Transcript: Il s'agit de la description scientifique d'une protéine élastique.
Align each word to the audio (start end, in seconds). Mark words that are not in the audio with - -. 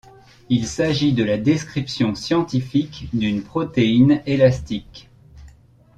Il 0.49 0.65
s'agit 0.65 1.13
de 1.13 1.23
la 1.23 1.37
description 1.37 2.15
scientifique 2.15 3.07
d'une 3.13 3.43
protéine 3.43 4.23
élastique. 4.25 5.11